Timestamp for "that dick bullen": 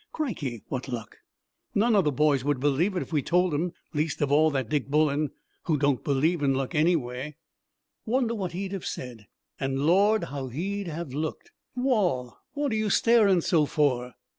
4.49-5.29